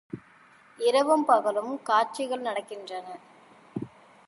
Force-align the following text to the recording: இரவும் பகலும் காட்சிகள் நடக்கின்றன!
இரவும் 0.79 1.25
பகலும் 1.25 1.83
காட்சிகள் 1.83 2.41
நடக்கின்றன! 2.41 3.07